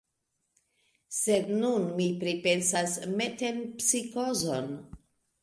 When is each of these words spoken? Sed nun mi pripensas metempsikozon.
Sed 1.17 1.51
nun 1.63 1.85
mi 1.99 2.07
pripensas 2.23 2.97
metempsikozon. 3.21 4.75